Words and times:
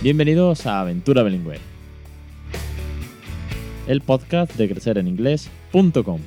Bienvenidos 0.00 0.64
a 0.64 0.78
Aventura 0.78 1.24
Bilingüe, 1.24 1.58
el 3.88 4.00
podcast 4.00 4.54
de 4.54 4.68
crecereninglés.com. 4.68 6.20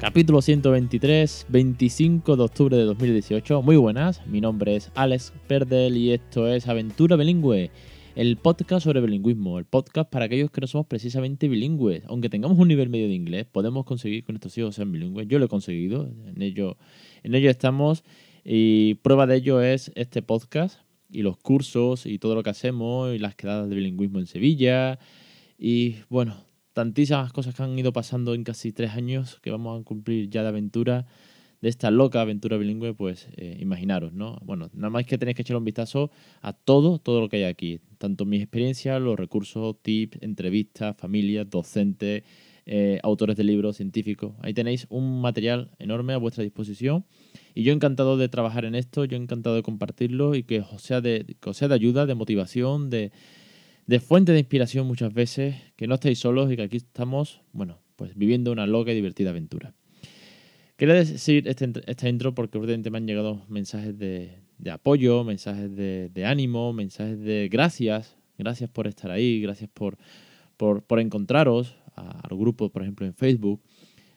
Capítulo 0.00 0.40
123, 0.40 1.46
25 1.50 2.36
de 2.36 2.42
octubre 2.42 2.74
de 2.78 2.84
2018. 2.84 3.60
Muy 3.60 3.76
buenas, 3.76 4.26
mi 4.26 4.40
nombre 4.40 4.76
es 4.76 4.90
Alex 4.94 5.34
Perdel 5.48 5.98
y 5.98 6.14
esto 6.14 6.48
es 6.48 6.66
Aventura 6.66 7.16
Bilingüe, 7.16 7.70
el 8.16 8.36
podcast 8.36 8.84
sobre 8.84 9.00
bilingüismo, 9.00 9.58
el 9.58 9.64
podcast 9.64 10.10
para 10.10 10.24
aquellos 10.24 10.50
que 10.50 10.60
no 10.60 10.66
somos 10.66 10.86
precisamente 10.86 11.48
bilingües. 11.48 12.02
Aunque 12.06 12.28
tengamos 12.28 12.58
un 12.58 12.68
nivel 12.68 12.88
medio 12.88 13.08
de 13.08 13.14
inglés, 13.14 13.46
podemos 13.46 13.84
conseguir 13.84 14.24
que 14.24 14.32
nuestros 14.32 14.56
hijos 14.58 14.74
sean 14.74 14.90
bilingües. 14.92 15.28
Yo 15.28 15.38
lo 15.38 15.44
he 15.44 15.48
conseguido, 15.48 16.10
en 16.26 16.42
ello, 16.42 16.76
en 17.22 17.34
ello 17.34 17.50
estamos 17.50 18.04
y 18.44 18.94
prueba 18.96 19.26
de 19.26 19.36
ello 19.36 19.60
es 19.60 19.92
este 19.94 20.22
podcast 20.22 20.80
y 21.10 21.22
los 21.22 21.36
cursos 21.36 22.06
y 22.06 22.18
todo 22.18 22.34
lo 22.34 22.42
que 22.42 22.50
hacemos 22.50 23.14
y 23.14 23.18
las 23.18 23.34
quedadas 23.34 23.68
de 23.68 23.76
bilingüismo 23.76 24.18
en 24.18 24.26
Sevilla 24.26 24.98
y 25.58 25.96
bueno, 26.08 26.36
tantísimas 26.72 27.32
cosas 27.32 27.54
que 27.54 27.62
han 27.62 27.78
ido 27.78 27.92
pasando 27.92 28.34
en 28.34 28.44
casi 28.44 28.72
tres 28.72 28.92
años 28.92 29.38
que 29.42 29.50
vamos 29.50 29.80
a 29.80 29.84
cumplir 29.84 30.28
ya 30.30 30.42
de 30.42 30.48
aventura, 30.48 31.06
de 31.60 31.68
esta 31.68 31.90
loca 31.90 32.20
aventura 32.20 32.56
bilingüe, 32.56 32.94
pues 32.94 33.28
eh, 33.36 33.56
imaginaros, 33.60 34.12
¿no? 34.12 34.38
Bueno, 34.42 34.70
nada 34.72 34.90
más 34.90 35.04
que 35.04 35.18
tenéis 35.18 35.36
que 35.36 35.42
echar 35.42 35.56
un 35.56 35.64
vistazo 35.64 36.10
a 36.40 36.52
todo, 36.52 36.98
todo 36.98 37.20
lo 37.20 37.28
que 37.28 37.36
hay 37.36 37.44
aquí, 37.44 37.80
tanto 37.98 38.24
mis 38.24 38.42
experiencias, 38.42 39.00
los 39.00 39.18
recursos, 39.18 39.76
tips, 39.82 40.18
entrevistas, 40.22 40.96
familias, 40.96 41.48
docentes, 41.50 42.24
eh, 42.66 42.98
autores 43.02 43.36
de 43.36 43.44
libros, 43.44 43.76
científicos. 43.76 44.34
Ahí 44.40 44.54
tenéis 44.54 44.86
un 44.90 45.20
material 45.20 45.70
enorme 45.78 46.14
a 46.14 46.18
vuestra 46.18 46.44
disposición 46.44 47.04
y 47.54 47.62
yo 47.62 47.72
encantado 47.72 48.16
de 48.16 48.28
trabajar 48.28 48.64
en 48.64 48.74
esto, 48.74 49.04
yo 49.04 49.16
encantado 49.16 49.56
de 49.56 49.62
compartirlo 49.62 50.34
y 50.34 50.44
que 50.44 50.60
os 50.60 50.82
sea 50.82 51.00
de, 51.00 51.36
que 51.40 51.50
os 51.50 51.56
sea 51.56 51.68
de 51.68 51.74
ayuda, 51.74 52.06
de 52.06 52.14
motivación, 52.14 52.90
de 52.90 53.12
de 53.90 53.98
fuente 53.98 54.30
de 54.30 54.38
inspiración 54.38 54.86
muchas 54.86 55.12
veces, 55.12 55.56
que 55.74 55.88
no 55.88 55.94
estáis 55.96 56.20
solos 56.20 56.52
y 56.52 56.54
que 56.54 56.62
aquí 56.62 56.76
estamos, 56.76 57.40
bueno, 57.52 57.80
pues 57.96 58.14
viviendo 58.14 58.52
una 58.52 58.64
loca 58.64 58.92
y 58.92 58.94
divertida 58.94 59.30
aventura. 59.30 59.74
Quería 60.80 60.94
decir 60.94 61.46
este, 61.46 61.70
esta 61.84 62.08
intro 62.08 62.34
porque 62.34 62.56
últimamente 62.56 62.88
me 62.88 62.96
han 62.96 63.06
llegado 63.06 63.44
mensajes 63.50 63.98
de, 63.98 64.38
apoyo, 64.72 65.24
mensajes 65.24 65.76
de, 65.76 66.24
ánimo, 66.24 66.72
mensajes 66.72 67.20
de 67.20 67.50
gracias, 67.52 68.16
gracias 68.38 68.70
por 68.70 68.86
estar 68.86 69.10
ahí, 69.10 69.42
gracias 69.42 69.68
por, 69.68 69.98
por, 70.56 70.98
encontraros 70.98 71.76
al 71.96 72.34
grupo, 72.34 72.70
por 72.70 72.80
ejemplo, 72.80 73.04
en 73.04 73.12
Facebook, 73.12 73.60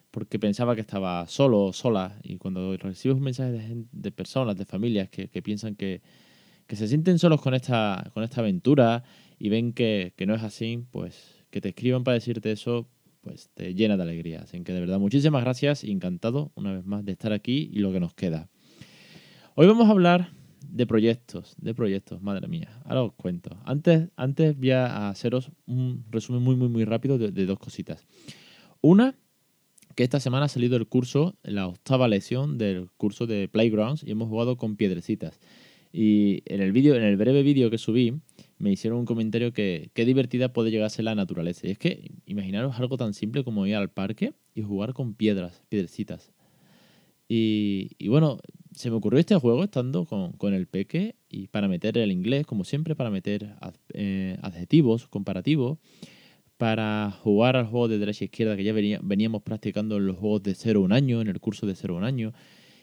porque 0.09 0.39
pensaba 0.39 0.73
que 0.73 0.79
estaba 0.79 1.27
solo 1.27 1.65
o 1.65 1.73
sola 1.73 2.17
y 2.23 2.37
cuando 2.37 2.77
recibes 2.77 3.17
un 3.17 3.23
mensaje 3.23 3.51
de, 3.51 3.83
de 3.91 4.11
personas, 4.13 4.55
de 4.55 4.63
familias 4.63 5.09
que, 5.09 5.27
piensan 5.41 5.75
que, 5.75 6.01
que 6.65 6.77
se 6.77 6.87
sienten 6.87 7.19
solos 7.19 7.41
con 7.41 7.55
esta, 7.55 8.09
con 8.13 8.23
esta 8.23 8.39
aventura 8.39 9.03
y 9.37 9.49
ven 9.49 9.73
que, 9.73 10.13
no 10.25 10.33
es 10.33 10.43
así, 10.43 10.85
pues 10.91 11.43
que 11.49 11.59
te 11.59 11.67
escriban 11.67 12.05
para 12.05 12.15
decirte 12.15 12.53
eso, 12.53 12.87
pues 13.23 13.49
te 13.53 13.73
llena 13.73 13.97
de 13.97 14.03
alegría. 14.03 14.41
Así 14.41 14.61
que 14.61 14.73
de 14.73 14.79
verdad, 14.81 14.99
muchísimas 14.99 15.43
gracias 15.43 15.83
y 15.83 15.91
encantado 15.91 16.51
una 16.55 16.73
vez 16.73 16.85
más 16.85 17.05
de 17.05 17.13
estar 17.13 17.33
aquí 17.33 17.69
y 17.73 17.79
lo 17.79 17.91
que 17.91 17.99
nos 17.99 18.13
queda. 18.13 18.49
Hoy 19.55 19.65
vamos 19.65 19.87
a 19.87 19.91
hablar 19.91 20.33
de 20.67 20.85
proyectos, 20.85 21.55
de 21.57 21.73
proyectos, 21.73 22.21
madre 22.21 22.47
mía. 22.47 22.81
Ahora 22.83 23.03
os 23.03 23.13
cuento. 23.13 23.57
Antes, 23.65 24.09
antes 24.15 24.57
voy 24.57 24.71
a 24.71 25.09
haceros 25.09 25.51
un 25.65 26.03
resumen 26.09 26.41
muy, 26.41 26.55
muy, 26.55 26.67
muy 26.69 26.83
rápido 26.83 27.17
de, 27.17 27.31
de 27.31 27.45
dos 27.45 27.59
cositas. 27.59 28.05
Una, 28.81 29.15
que 29.95 30.03
esta 30.03 30.19
semana 30.19 30.45
ha 30.45 30.49
salido 30.49 30.75
el 30.75 30.87
curso, 30.87 31.37
la 31.43 31.67
octava 31.67 32.07
lección 32.07 32.57
del 32.57 32.89
curso 32.97 33.27
de 33.27 33.47
Playgrounds 33.47 34.03
y 34.03 34.11
hemos 34.11 34.27
jugado 34.27 34.57
con 34.57 34.75
piedrecitas. 34.75 35.39
Y 35.91 36.41
en 36.45 36.61
el 36.61 36.71
vídeo, 36.71 36.95
en 36.95 37.03
el 37.03 37.15
breve 37.15 37.43
vídeo 37.43 37.69
que 37.69 37.77
subí, 37.77 38.15
me 38.63 38.71
hicieron 38.71 38.99
un 38.99 39.05
comentario 39.05 39.51
que 39.51 39.91
qué 39.93 40.05
divertida 40.05 40.53
puede 40.53 40.71
llegar 40.71 40.85
a 40.85 40.89
ser 40.89 41.03
la 41.03 41.15
naturaleza. 41.15 41.67
Y 41.67 41.71
es 41.71 41.77
que 41.77 42.11
imaginaros 42.25 42.79
algo 42.79 42.95
tan 42.95 43.13
simple 43.13 43.43
como 43.43 43.67
ir 43.67 43.75
al 43.75 43.89
parque 43.89 44.33
y 44.55 44.61
jugar 44.61 44.93
con 44.93 45.15
piedras, 45.15 45.61
piedrecitas. 45.67 46.31
Y, 47.27 48.07
bueno, 48.07 48.39
se 48.71 48.89
me 48.89 48.95
ocurrió 48.95 49.19
este 49.19 49.35
juego 49.35 49.65
estando 49.65 50.05
con, 50.05 50.33
con, 50.33 50.53
el 50.53 50.67
peque 50.67 51.15
y 51.29 51.47
para 51.47 51.67
meter 51.67 51.97
el 51.97 52.11
inglés, 52.11 52.45
como 52.45 52.63
siempre, 52.63 52.95
para 52.95 53.09
meter 53.09 53.55
eh, 53.93 54.37
adjetivos 54.41 55.07
comparativos, 55.07 55.79
para 56.57 57.11
jugar 57.21 57.57
al 57.57 57.65
juego 57.65 57.89
de 57.89 57.97
derecha 57.97 58.23
e 58.23 58.25
izquierda 58.25 58.55
que 58.55 58.63
ya 58.63 58.73
veníamos 59.01 59.41
practicando 59.41 59.97
en 59.97 60.05
los 60.05 60.17
juegos 60.17 60.43
de 60.43 60.55
0 60.55 60.79
a 60.79 60.83
un 60.83 60.93
año, 60.93 61.21
en 61.21 61.27
el 61.27 61.39
curso 61.41 61.65
de 61.65 61.75
0 61.75 61.95
a 61.95 61.97
un 61.97 62.03
año. 62.05 62.33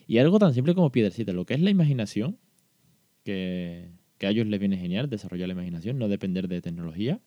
Y 0.07 0.19
algo 0.19 0.39
tan 0.39 0.53
simple 0.53 0.75
como 0.75 0.93
piedrecitas, 0.93 1.35
lo 1.35 1.47
que 1.47 1.55
es 1.55 1.61
la 1.61 1.71
imaginación, 1.71 2.37
que, 3.25 4.00
a 4.27 4.31
ellos 4.31 4.47
les 4.47 4.61
viene 4.61 4.77
genial 4.77 5.09
desarrollar 5.09 5.49
la 5.49 5.55
imaginación, 5.55 5.99
no 5.99 6.09
depender 6.09 6.49
de 6.49 6.61
tecnología. 6.61 7.21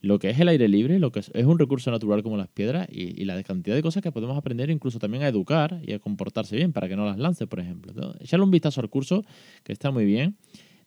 Lo 0.00 0.18
que 0.18 0.28
es 0.28 0.38
el 0.38 0.48
aire 0.48 0.68
libre, 0.68 0.98
lo 0.98 1.10
que 1.12 1.20
es, 1.20 1.30
un 1.34 1.58
recurso 1.58 1.90
natural 1.90 2.22
como 2.22 2.36
las 2.36 2.48
piedras 2.48 2.88
y, 2.90 3.24
la 3.24 3.42
cantidad 3.42 3.74
de 3.74 3.82
cosas 3.82 4.02
que 4.02 4.12
podemos 4.12 4.36
aprender 4.36 4.68
incluso 4.68 4.98
también 4.98 5.22
a 5.22 5.28
educar 5.28 5.80
y 5.82 5.92
a 5.92 5.98
comportarse 5.98 6.56
bien 6.56 6.74
para 6.74 6.88
que 6.88 6.96
no 6.96 7.06
las 7.06 7.18
lance, 7.18 7.46
por 7.46 7.60
ejemplo. 7.60 8.14
Echarle 8.20 8.44
un 8.44 8.50
vistazo 8.50 8.82
al 8.82 8.90
curso, 8.90 9.24
que 9.62 9.72
está 9.72 9.90
muy 9.90 10.04
bien. 10.04 10.36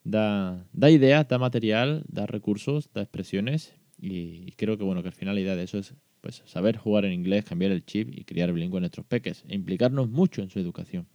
Da, 0.03 0.63
da 0.71 0.91
ideas, 0.91 1.27
da 1.27 1.39
material, 1.39 2.03
da 2.07 2.27
recursos, 2.27 2.89
da 2.93 3.01
expresiones 3.01 3.73
y 3.99 4.51
creo 4.51 4.77
que 4.77 4.83
bueno 4.83 5.01
que 5.01 5.09
al 5.09 5.15
final 5.15 5.33
la 5.33 5.41
idea 5.41 5.55
de 5.55 5.63
eso 5.63 5.79
es 5.79 5.95
pues 6.21 6.43
saber 6.45 6.77
jugar 6.77 7.05
en 7.05 7.13
inglés, 7.13 7.45
cambiar 7.45 7.71
el 7.71 7.85
chip 7.85 8.09
y 8.11 8.23
criar 8.23 8.51
bilingüe 8.51 8.77
en 8.77 8.81
nuestros 8.81 9.05
peques 9.05 9.43
e 9.47 9.55
implicarnos 9.55 10.09
mucho 10.09 10.41
en 10.41 10.49
su 10.49 10.59
educación. 10.59 11.07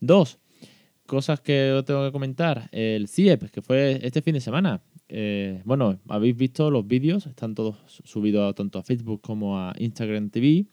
Dos, 0.00 0.38
cosas 1.12 1.40
que 1.40 1.82
tengo 1.84 2.06
que 2.06 2.10
comentar. 2.10 2.70
El 2.72 3.06
CIEP, 3.06 3.50
que 3.50 3.60
fue 3.60 4.00
este 4.02 4.22
fin 4.22 4.32
de 4.32 4.40
semana. 4.40 4.80
Eh, 5.10 5.60
bueno, 5.66 5.98
habéis 6.08 6.34
visto 6.34 6.70
los 6.70 6.86
vídeos, 6.86 7.26
están 7.26 7.54
todos 7.54 7.76
subidos 7.86 8.54
tanto 8.54 8.78
a 8.78 8.82
Facebook 8.82 9.20
como 9.20 9.58
a 9.58 9.74
Instagram 9.78 10.30
TV. 10.30 10.64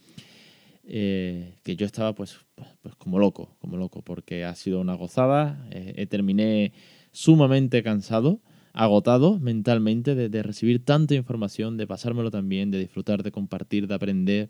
Eh, 0.86 1.56
que 1.62 1.76
yo 1.76 1.86
estaba 1.86 2.16
pues, 2.16 2.38
pues 2.82 2.96
como 2.96 3.20
loco, 3.20 3.58
como 3.60 3.76
loco, 3.76 4.02
porque 4.02 4.46
ha 4.46 4.56
sido 4.56 4.80
una 4.80 4.94
gozada. 4.94 5.68
Eh, 5.72 6.06
terminé 6.06 6.72
sumamente 7.12 7.84
cansado, 7.84 8.40
agotado 8.72 9.40
mentalmente 9.40 10.16
de, 10.16 10.30
de, 10.30 10.42
recibir 10.42 10.86
tanta 10.86 11.16
información, 11.16 11.76
de 11.76 11.86
pasármelo 11.86 12.32
también, 12.32 12.72
de 12.72 12.80
disfrutar, 12.80 13.24
de 13.24 13.34
compartir, 13.34 13.88
de 13.88 13.96
aprender, 13.96 14.50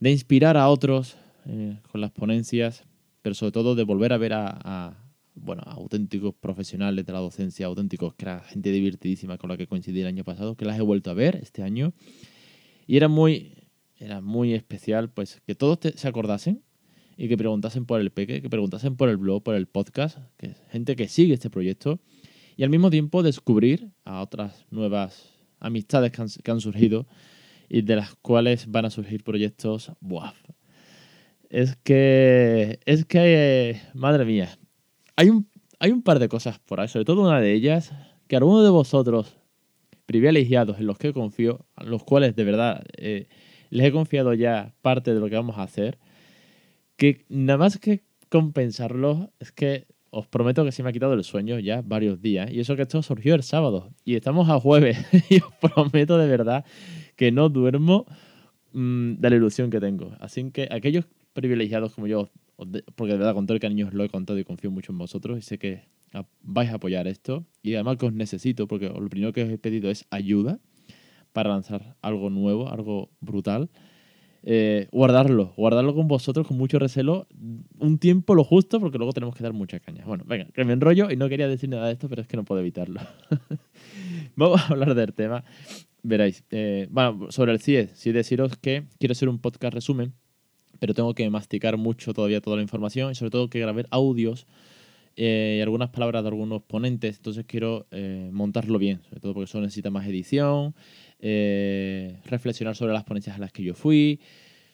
de 0.00 0.10
inspirar 0.10 0.56
a 0.56 0.70
otros 0.70 1.18
con 1.92 2.00
las 2.00 2.10
ponencias 2.10 2.86
pero 3.24 3.34
sobre 3.34 3.52
todo 3.52 3.74
de 3.74 3.84
volver 3.84 4.12
a 4.12 4.18
ver 4.18 4.34
a, 4.34 4.98
bueno, 5.34 5.62
auténticos 5.64 6.34
profesionales 6.34 7.06
de 7.06 7.12
la 7.14 7.20
docencia, 7.20 7.64
auténticos 7.64 8.12
que 8.16 8.26
era 8.26 8.40
gente 8.40 8.70
divertidísima 8.70 9.38
con 9.38 9.48
la 9.48 9.56
que 9.56 9.66
coincidí 9.66 10.02
el 10.02 10.08
año 10.08 10.24
pasado, 10.24 10.56
que 10.56 10.66
las 10.66 10.78
he 10.78 10.82
vuelto 10.82 11.10
a 11.10 11.14
ver 11.14 11.36
este 11.36 11.62
año. 11.62 11.94
Y 12.86 12.98
era 12.98 13.08
muy, 13.08 13.54
era 13.96 14.20
muy 14.20 14.52
especial 14.52 15.08
pues 15.08 15.40
que 15.46 15.54
todos 15.54 15.78
se 15.94 16.06
acordasen 16.06 16.62
y 17.16 17.28
que 17.28 17.38
preguntasen 17.38 17.86
por 17.86 17.98
el 17.98 18.10
peque, 18.10 18.42
que 18.42 18.50
preguntasen 18.50 18.94
por 18.94 19.08
el 19.08 19.16
blog, 19.16 19.42
por 19.42 19.54
el 19.54 19.68
podcast, 19.68 20.18
que 20.36 20.54
gente 20.70 20.94
que 20.94 21.08
sigue 21.08 21.32
este 21.32 21.48
proyecto 21.48 22.00
y 22.58 22.62
al 22.62 22.68
mismo 22.68 22.90
tiempo 22.90 23.22
descubrir 23.22 23.88
a 24.04 24.20
otras 24.20 24.66
nuevas 24.70 25.30
amistades 25.60 26.12
que 26.12 26.20
han, 26.20 26.28
que 26.28 26.50
han 26.50 26.60
surgido 26.60 27.06
y 27.70 27.80
de 27.80 27.96
las 27.96 28.16
cuales 28.16 28.70
van 28.70 28.84
a 28.84 28.90
surgir 28.90 29.24
proyectos 29.24 29.92
¡buah! 30.02 30.34
Es 31.54 31.76
que. 31.76 32.80
Es 32.84 33.04
que. 33.04 33.80
madre 33.94 34.24
mía. 34.24 34.58
Hay 35.14 35.30
un, 35.30 35.48
hay 35.78 35.92
un 35.92 36.02
par 36.02 36.18
de 36.18 36.28
cosas 36.28 36.58
por 36.58 36.80
ahí, 36.80 36.88
sobre 36.88 37.04
todo 37.04 37.22
una 37.22 37.40
de 37.40 37.52
ellas, 37.52 37.92
que 38.26 38.34
alguno 38.34 38.64
de 38.64 38.70
vosotros, 38.70 39.36
privilegiados 40.04 40.80
en 40.80 40.88
los 40.88 40.98
que 40.98 41.12
confío, 41.12 41.64
a 41.76 41.84
los 41.84 42.02
cuales 42.02 42.34
de 42.34 42.42
verdad 42.42 42.82
eh, 42.96 43.28
les 43.70 43.86
he 43.86 43.92
confiado 43.92 44.34
ya 44.34 44.74
parte 44.82 45.14
de 45.14 45.20
lo 45.20 45.28
que 45.28 45.36
vamos 45.36 45.56
a 45.56 45.62
hacer, 45.62 46.00
que 46.96 47.24
nada 47.28 47.58
más 47.58 47.78
que 47.78 48.02
compensarlo, 48.30 49.30
es 49.38 49.52
que 49.52 49.86
os 50.10 50.26
prometo 50.26 50.64
que 50.64 50.72
se 50.72 50.82
me 50.82 50.88
ha 50.88 50.92
quitado 50.92 51.12
el 51.14 51.22
sueño 51.22 51.60
ya 51.60 51.82
varios 51.82 52.20
días. 52.20 52.50
Y 52.50 52.58
eso 52.58 52.74
que 52.74 52.82
esto 52.82 53.00
surgió 53.00 53.36
el 53.36 53.44
sábado. 53.44 53.92
Y 54.04 54.16
estamos 54.16 54.48
a 54.48 54.58
jueves. 54.58 54.98
y 55.30 55.36
os 55.36 55.54
prometo 55.72 56.18
de 56.18 56.26
verdad 56.26 56.64
que 57.14 57.30
no 57.30 57.48
duermo 57.48 58.06
mm, 58.72 59.14
de 59.20 59.30
la 59.30 59.36
ilusión 59.36 59.70
que 59.70 59.78
tengo. 59.78 60.16
Así 60.18 60.50
que 60.50 60.66
aquellos 60.68 61.06
privilegiados 61.34 61.94
como 61.94 62.06
yo, 62.06 62.30
porque 62.94 63.12
de 63.12 63.18
verdad 63.18 63.34
con 63.34 63.46
todo 63.46 63.54
el 63.54 63.60
cariño 63.60 63.88
os 63.88 63.94
lo 63.94 64.04
he 64.04 64.08
contado 64.08 64.38
y 64.38 64.44
confío 64.44 64.70
mucho 64.70 64.92
en 64.92 64.98
vosotros 64.98 65.38
y 65.38 65.42
sé 65.42 65.58
que 65.58 65.82
vais 66.42 66.70
a 66.70 66.76
apoyar 66.76 67.08
esto 67.08 67.44
y 67.62 67.74
además 67.74 67.96
que 67.96 68.06
os 68.06 68.12
necesito 68.12 68.66
porque 68.68 68.88
lo 68.88 69.08
primero 69.08 69.32
que 69.32 69.42
os 69.42 69.50
he 69.50 69.58
pedido 69.58 69.90
es 69.90 70.06
ayuda 70.10 70.60
para 71.32 71.50
lanzar 71.50 71.96
algo 72.00 72.30
nuevo, 72.30 72.70
algo 72.70 73.10
brutal. 73.20 73.68
Eh, 74.46 74.88
guardarlo, 74.92 75.54
guardarlo 75.56 75.94
con 75.94 76.06
vosotros 76.06 76.46
con 76.46 76.58
mucho 76.58 76.78
recelo, 76.78 77.26
un 77.78 77.98
tiempo 77.98 78.34
lo 78.34 78.44
justo 78.44 78.78
porque 78.78 78.98
luego 78.98 79.12
tenemos 79.12 79.34
que 79.34 79.42
dar 79.42 79.54
mucha 79.54 79.80
caña. 79.80 80.04
Bueno, 80.04 80.24
venga, 80.26 80.46
que 80.52 80.64
me 80.64 80.74
enrollo 80.74 81.10
y 81.10 81.16
no 81.16 81.28
quería 81.28 81.48
decir 81.48 81.70
nada 81.70 81.86
de 81.86 81.94
esto, 81.94 82.08
pero 82.08 82.22
es 82.22 82.28
que 82.28 82.36
no 82.36 82.44
puedo 82.44 82.60
evitarlo. 82.60 83.00
Vamos 84.36 84.60
a 84.60 84.66
hablar 84.68 84.94
del 84.94 85.14
tema. 85.14 85.44
Veréis, 86.02 86.44
eh, 86.50 86.86
bueno, 86.90 87.28
sobre 87.30 87.52
el 87.52 87.58
CIE, 87.58 87.88
sí 87.94 88.12
deciros 88.12 88.58
que 88.58 88.84
quiero 88.98 89.12
hacer 89.12 89.30
un 89.30 89.38
podcast 89.38 89.74
resumen 89.74 90.12
pero 90.84 90.92
tengo 90.92 91.14
que 91.14 91.30
masticar 91.30 91.78
mucho 91.78 92.12
todavía 92.12 92.42
toda 92.42 92.56
la 92.56 92.62
información 92.62 93.10
y 93.10 93.14
sobre 93.14 93.30
todo 93.30 93.48
que 93.48 93.58
grabar 93.58 93.86
audios 93.90 94.46
eh, 95.16 95.56
y 95.56 95.62
algunas 95.62 95.88
palabras 95.88 96.22
de 96.22 96.28
algunos 96.28 96.60
ponentes, 96.60 97.16
entonces 97.16 97.46
quiero 97.46 97.86
eh, 97.90 98.28
montarlo 98.30 98.78
bien, 98.78 99.00
sobre 99.04 99.20
todo 99.20 99.32
porque 99.32 99.44
eso 99.44 99.62
necesita 99.62 99.88
más 99.88 100.06
edición, 100.06 100.74
eh, 101.20 102.20
reflexionar 102.26 102.76
sobre 102.76 102.92
las 102.92 103.04
ponencias 103.04 103.34
a 103.34 103.38
las 103.38 103.50
que 103.50 103.62
yo 103.62 103.72
fui, 103.72 104.20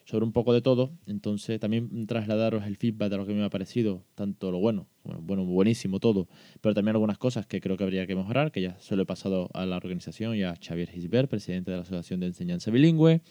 sobre 0.05 0.25
un 0.25 0.33
poco 0.33 0.53
de 0.53 0.63
todo, 0.63 0.91
entonces 1.07 1.61
también 1.61 2.09
trasladaros 2.09 2.67
el 2.67 2.77
feedback 2.77 3.09
de 3.09 3.17
lo 3.17 3.25
que 3.25 3.33
me 3.33 3.45
ha 3.45 3.49
parecido, 3.49 4.05
tanto 4.17 4.51
lo 4.51 4.59
bueno, 4.59 4.89
bueno, 5.05 5.45
buenísimo 5.45 6.01
todo, 6.01 6.27
pero 6.61 6.75
también 6.75 6.97
algunas 6.97 7.19
cosas 7.19 7.47
que 7.47 7.61
creo 7.61 7.77
que 7.77 7.85
habría 7.85 8.09
que 8.09 8.17
mejorar, 8.17 8.51
que 8.51 8.63
ya 8.63 8.77
se 8.81 8.97
lo 8.97 9.05
he 9.05 9.07
pasado 9.07 9.49
a 9.55 9.65
la 9.65 9.77
organización 9.77 10.35
y 10.35 10.43
a 10.43 10.57
Xavier 10.57 10.91
Gisbert, 10.91 11.31
presidente 11.31 11.71
de 11.71 11.77
la 11.77 11.85
Asociación 11.85 12.19
de 12.19 12.27
Enseñanza 12.27 12.73
Bilingüe, 12.73 13.23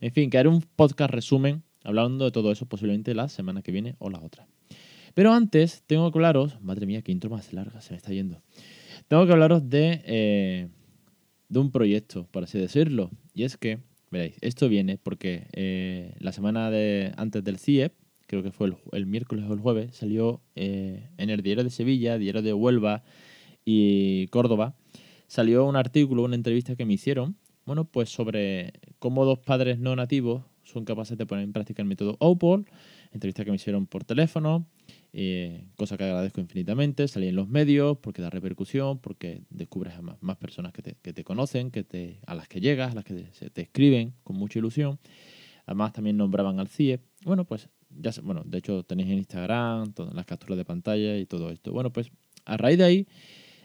en 0.00 0.12
fin, 0.12 0.30
que 0.30 0.38
haré 0.38 0.48
un 0.48 0.62
podcast 0.62 1.12
resumen 1.12 1.64
hablando 1.88 2.26
de 2.26 2.30
todo 2.30 2.52
eso 2.52 2.66
posiblemente 2.66 3.14
la 3.14 3.28
semana 3.28 3.62
que 3.62 3.72
viene 3.72 3.96
o 3.98 4.10
la 4.10 4.20
otra. 4.20 4.46
Pero 5.14 5.32
antes 5.32 5.82
tengo 5.86 6.12
que 6.12 6.18
hablaros, 6.18 6.60
madre 6.60 6.84
mía, 6.84 7.00
qué 7.00 7.12
intro 7.12 7.30
más 7.30 7.52
larga, 7.54 7.80
se 7.80 7.92
me 7.92 7.96
está 7.96 8.12
yendo. 8.12 8.42
Tengo 9.08 9.26
que 9.26 9.32
hablaros 9.32 9.70
de, 9.70 10.02
eh, 10.04 10.68
de 11.48 11.58
un 11.58 11.72
proyecto, 11.72 12.28
por 12.30 12.44
así 12.44 12.58
decirlo. 12.58 13.10
Y 13.32 13.44
es 13.44 13.56
que, 13.56 13.78
veréis, 14.10 14.36
esto 14.42 14.68
viene 14.68 14.98
porque 14.98 15.46
eh, 15.52 16.14
la 16.20 16.32
semana 16.32 16.70
de, 16.70 17.12
antes 17.16 17.42
del 17.42 17.58
CIEP, 17.58 17.94
creo 18.26 18.42
que 18.42 18.52
fue 18.52 18.70
el, 18.92 19.06
miércoles 19.06 19.46
o 19.48 19.54
el 19.54 19.60
jueves, 19.60 19.96
salió 19.96 20.42
eh, 20.56 21.08
en 21.16 21.30
el 21.30 21.42
diario 21.42 21.64
de 21.64 21.70
Sevilla, 21.70 22.18
diario 22.18 22.42
de 22.42 22.52
Huelva 22.52 23.02
y 23.64 24.26
Córdoba, 24.26 24.76
salió 25.26 25.64
un 25.64 25.76
artículo, 25.76 26.24
una 26.24 26.36
entrevista 26.36 26.76
que 26.76 26.84
me 26.84 26.92
hicieron, 26.92 27.38
bueno, 27.64 27.86
pues 27.86 28.10
sobre 28.10 28.74
cómo 28.98 29.24
dos 29.24 29.38
padres 29.38 29.78
no 29.78 29.96
nativos 29.96 30.44
son 30.68 30.84
capaces 30.84 31.16
de 31.16 31.26
poner 31.26 31.44
en 31.44 31.52
práctica 31.52 31.82
el 31.82 31.88
método 31.88 32.16
OPOL, 32.20 32.66
entrevista 33.12 33.44
que 33.44 33.50
me 33.50 33.56
hicieron 33.56 33.86
por 33.86 34.04
teléfono, 34.04 34.66
eh, 35.12 35.64
cosa 35.76 35.96
que 35.96 36.04
agradezco 36.04 36.40
infinitamente, 36.40 37.08
salí 37.08 37.28
en 37.28 37.36
los 37.36 37.48
medios 37.48 37.98
porque 37.98 38.20
da 38.20 38.30
repercusión, 38.30 38.98
porque 38.98 39.42
descubres 39.48 39.94
a 39.94 40.02
más, 40.02 40.36
personas 40.36 40.72
que 40.72 40.82
te, 40.82 41.24
conocen, 41.24 41.70
que 41.70 41.84
te, 41.84 42.20
a 42.26 42.34
las 42.34 42.48
que 42.48 42.60
llegas, 42.60 42.92
a 42.92 42.94
las 42.94 43.04
que 43.04 43.14
te, 43.14 43.50
te 43.50 43.62
escriben 43.62 44.12
con 44.22 44.36
mucha 44.36 44.58
ilusión. 44.58 44.98
Además 45.64 45.92
también 45.92 46.16
nombraban 46.16 46.60
al 46.60 46.68
CIE. 46.68 47.00
Bueno, 47.24 47.44
pues 47.44 47.68
ya 47.90 48.12
sé, 48.12 48.20
bueno, 48.20 48.42
de 48.44 48.58
hecho 48.58 48.84
tenéis 48.84 49.10
en 49.10 49.18
Instagram 49.18 49.92
todas 49.92 50.14
las 50.14 50.26
capturas 50.26 50.56
de 50.56 50.64
pantalla 50.64 51.16
y 51.16 51.26
todo 51.26 51.50
esto. 51.50 51.72
Bueno, 51.72 51.92
pues 51.92 52.10
a 52.44 52.56
raíz 52.56 52.78
de 52.78 52.84
ahí 52.84 53.06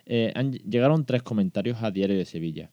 eh, 0.05 0.33
llegaron 0.67 1.05
tres 1.05 1.23
comentarios 1.23 1.81
a 1.81 1.91
Diario 1.91 2.17
de 2.17 2.25
Sevilla. 2.25 2.71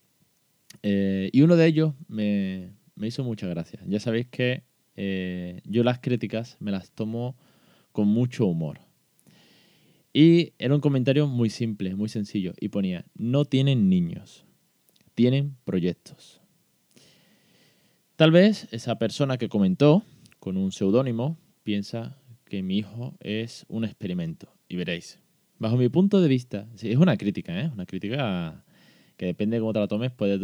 Eh, 0.82 1.30
y 1.32 1.42
uno 1.42 1.56
de 1.56 1.66
ellos 1.66 1.94
me, 2.08 2.72
me 3.00 3.08
hizo 3.08 3.24
mucha 3.24 3.48
gracia. 3.48 3.80
Ya 3.86 3.98
sabéis 3.98 4.26
que 4.28 4.62
eh, 4.94 5.62
yo 5.64 5.82
las 5.82 6.00
críticas 6.00 6.58
me 6.60 6.70
las 6.70 6.92
tomo 6.92 7.34
con 7.92 8.06
mucho 8.06 8.46
humor. 8.46 8.78
Y 10.12 10.52
era 10.58 10.74
un 10.74 10.82
comentario 10.82 11.26
muy 11.26 11.48
simple, 11.48 11.94
muy 11.94 12.10
sencillo. 12.10 12.52
Y 12.60 12.68
ponía, 12.68 13.06
no 13.14 13.46
tienen 13.46 13.88
niños, 13.88 14.44
tienen 15.14 15.56
proyectos. 15.64 16.42
Tal 18.16 18.32
vez 18.32 18.68
esa 18.70 18.98
persona 18.98 19.38
que 19.38 19.48
comentó 19.48 20.04
con 20.38 20.58
un 20.58 20.70
seudónimo 20.70 21.38
piensa 21.62 22.18
que 22.44 22.62
mi 22.62 22.76
hijo 22.76 23.16
es 23.20 23.64
un 23.68 23.84
experimento. 23.84 24.52
Y 24.68 24.76
veréis, 24.76 25.18
bajo 25.58 25.78
mi 25.78 25.88
punto 25.88 26.20
de 26.20 26.28
vista, 26.28 26.68
es 26.78 26.96
una 26.96 27.16
crítica, 27.16 27.58
¿eh? 27.58 27.70
una 27.72 27.86
crítica 27.86 28.62
que 29.20 29.26
depende 29.26 29.56
de 29.56 29.60
cómo 29.60 29.74
te 29.74 29.80
la 29.80 29.86
tomes, 29.86 30.10
puede, 30.10 30.40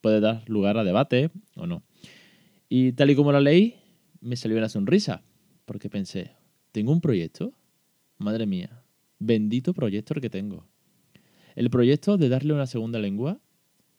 puede 0.00 0.20
dar 0.20 0.48
lugar 0.48 0.78
a 0.78 0.84
debate 0.84 1.32
o 1.56 1.66
no. 1.66 1.82
Y 2.68 2.92
tal 2.92 3.10
y 3.10 3.16
como 3.16 3.32
la 3.32 3.40
leí, 3.40 3.74
me 4.20 4.36
salió 4.36 4.56
una 4.56 4.68
sonrisa, 4.68 5.24
porque 5.64 5.90
pensé, 5.90 6.30
¿tengo 6.70 6.92
un 6.92 7.00
proyecto? 7.00 7.52
Madre 8.18 8.46
mía, 8.46 8.84
bendito 9.18 9.74
proyecto 9.74 10.14
el 10.14 10.20
que 10.20 10.30
tengo. 10.30 10.64
El 11.56 11.70
proyecto 11.70 12.18
de 12.18 12.28
darle 12.28 12.52
una 12.52 12.68
segunda 12.68 13.00
lengua 13.00 13.40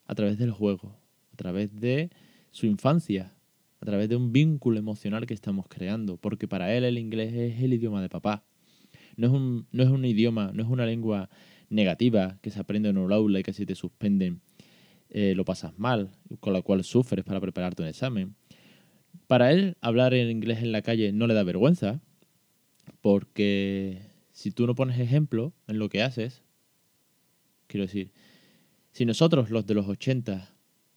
a 0.05 0.15
través 0.15 0.37
del 0.37 0.51
juego, 0.51 0.95
a 1.33 1.35
través 1.35 1.77
de 1.77 2.09
su 2.51 2.67
infancia, 2.67 3.33
a 3.81 3.85
través 3.85 4.07
de 4.07 4.15
un 4.15 4.31
vínculo 4.31 4.79
emocional 4.79 5.25
que 5.25 5.33
estamos 5.33 5.65
creando, 5.67 6.15
porque 6.15 6.47
para 6.47 6.73
él 6.73 6.85
el 6.85 6.97
inglés 6.97 7.33
es 7.33 7.61
el 7.61 7.73
idioma 7.73 8.01
de 8.01 8.07
papá. 8.07 8.45
No 9.17 9.27
es 9.27 9.33
un, 9.33 9.67
no 9.73 9.83
es 9.83 9.89
un 9.89 10.05
idioma, 10.05 10.51
no 10.53 10.63
es 10.63 10.69
una 10.69 10.85
lengua 10.85 11.29
negativa 11.71 12.37
que 12.41 12.51
se 12.51 12.59
aprende 12.59 12.89
en 12.89 12.97
un 12.97 13.11
aula 13.11 13.39
y 13.39 13.43
que 13.43 13.53
si 13.53 13.65
te 13.65 13.75
suspenden 13.75 14.41
eh, 15.09 15.33
lo 15.35 15.43
pasas 15.43 15.77
mal, 15.77 16.11
con 16.39 16.53
la 16.53 16.61
cual 16.61 16.83
sufres 16.83 17.25
para 17.25 17.41
prepararte 17.41 17.81
un 17.81 17.87
examen. 17.89 18.35
Para 19.27 19.51
él, 19.51 19.75
hablar 19.81 20.13
en 20.13 20.29
inglés 20.29 20.59
en 20.59 20.71
la 20.71 20.81
calle 20.81 21.11
no 21.11 21.27
le 21.27 21.33
da 21.33 21.43
vergüenza, 21.43 22.01
porque 23.01 24.01
si 24.31 24.51
tú 24.51 24.67
no 24.67 24.75
pones 24.75 24.99
ejemplo 24.99 25.53
en 25.67 25.79
lo 25.79 25.89
que 25.89 26.01
haces, 26.01 26.43
quiero 27.67 27.85
decir, 27.85 28.11
si 28.91 29.05
nosotros 29.05 29.49
los 29.49 29.65
de 29.65 29.73
los 29.73 29.87
80, 29.87 30.53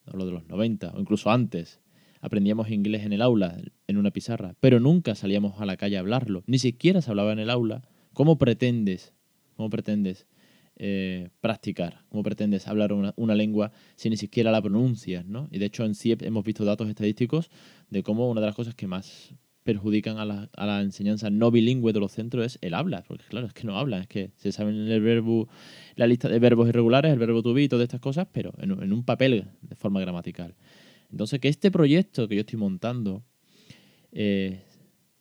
o 0.07 0.17
los 0.17 0.27
de 0.27 0.33
los 0.33 0.47
90, 0.47 0.93
o 0.95 1.01
incluso 1.01 1.31
antes, 1.31 1.81
aprendíamos 2.21 2.71
inglés 2.71 3.05
en 3.05 3.13
el 3.13 3.23
aula, 3.23 3.57
en 3.89 3.97
una 3.97 4.13
pizarra, 4.13 4.55
pero 4.61 4.79
nunca 4.79 5.15
salíamos 5.15 5.61
a 5.61 5.67
la 5.67 5.77
calle 5.77 5.97
a 5.97 6.01
hablarlo, 6.01 6.45
ni 6.47 6.59
siquiera 6.59 7.03
se 7.03 7.11
hablaba 7.11 7.33
en 7.33 7.41
el 7.41 7.51
aula, 7.51 7.83
¿cómo 8.13 8.39
pretendes, 8.39 9.13
cómo 9.57 9.71
pretendes 9.71 10.27
eh, 10.77 11.29
practicar, 11.41 12.03
cómo 12.09 12.25
pretendes 12.25 12.67
hablar 12.67 12.93
una, 12.93 13.35
lengua 13.35 13.71
si 13.95 14.11
ni 14.11 14.17
siquiera 14.17 14.51
la 14.51 14.61
pronuncias, 14.61 15.25
¿no? 15.25 15.49
Y 15.53 15.59
de 15.59 15.67
hecho 15.67 15.85
en 15.85 15.95
CIEP 15.95 16.23
hemos 16.23 16.45
visto 16.45 16.65
datos 16.65 16.89
estadísticos 16.89 17.51
de 17.91 18.03
cómo 18.03 18.29
una 18.29 18.41
de 18.41 18.49
las 18.49 18.57
cosas 18.57 18.75
que 18.75 18.89
más 18.89 19.35
perjudican 19.63 20.19
a 20.19 20.25
la, 20.25 20.83
enseñanza 20.83 21.31
no 21.31 21.51
bilingüe 21.51 21.93
de 21.93 22.01
los 22.01 22.13
centros 22.13 22.45
es 22.45 22.59
el 22.61 22.75
habla, 22.75 23.03
porque 23.07 23.25
claro, 23.29 23.47
es 23.47 23.55
que 23.55 23.65
no 23.67 23.79
hablan, 23.79 24.03
es 24.03 24.09
que 24.09 24.33
se 24.37 24.53
saben 24.53 24.75
el 24.75 25.01
verbo, 25.01 25.49
la 25.97 26.07
lista 26.07 26.29
de 26.29 26.39
verbos 26.39 26.69
irregulares, 26.69 27.13
el 27.13 27.19
verbo 27.19 27.43
to 27.43 27.55
be 27.55 27.63
y 27.63 27.69
todas 27.69 27.85
estas 27.85 28.01
cosas, 28.01 28.27
pero 28.31 28.53
en, 28.59 28.93
un 28.93 29.05
papel 29.05 29.47
de 29.63 29.77
forma 29.77 30.01
gramatical. 30.01 30.55
Entonces, 31.11 31.41
que 31.41 31.49
este 31.49 31.71
proyecto 31.71 32.29
que 32.29 32.35
yo 32.35 32.41
estoy 32.41 32.59
montando, 32.59 33.23
eh, 34.13 34.65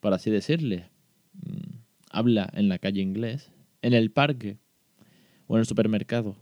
por 0.02 0.14
así 0.14 0.30
decirle, 0.30 0.90
mm, 1.34 1.78
habla 2.10 2.50
en 2.54 2.68
la 2.68 2.80
calle 2.80 3.02
inglés, 3.02 3.52
en 3.82 3.94
el 3.94 4.12
parque, 4.12 4.58
o 5.48 5.56
en 5.56 5.62
el 5.62 5.66
supermercado 5.66 6.38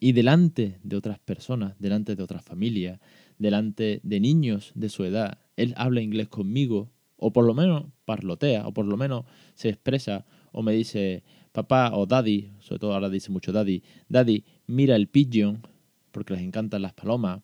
y 0.00 0.12
delante 0.12 0.80
de 0.82 0.96
otras 0.96 1.18
personas, 1.18 1.74
delante 1.78 2.16
de 2.16 2.22
otras 2.22 2.42
familias, 2.42 3.00
delante 3.38 4.00
de 4.02 4.18
niños 4.18 4.72
de 4.74 4.88
su 4.88 5.04
edad, 5.04 5.38
él 5.56 5.74
habla 5.76 6.00
inglés 6.00 6.28
conmigo, 6.28 6.90
o 7.16 7.32
por 7.32 7.44
lo 7.44 7.52
menos 7.52 7.84
parlotea, 8.06 8.66
o 8.66 8.72
por 8.72 8.86
lo 8.86 8.96
menos 8.96 9.26
se 9.54 9.68
expresa, 9.68 10.24
o 10.52 10.62
me 10.62 10.72
dice 10.72 11.22
papá 11.52 11.94
o 11.94 12.06
daddy, 12.06 12.50
sobre 12.60 12.78
todo 12.78 12.94
ahora 12.94 13.10
dice 13.10 13.30
mucho 13.30 13.52
daddy, 13.52 13.82
daddy, 14.08 14.44
mira 14.66 14.96
el 14.96 15.06
pigeon, 15.06 15.66
porque 16.12 16.32
les 16.32 16.42
encantan 16.42 16.80
las 16.80 16.94
palomas, 16.94 17.42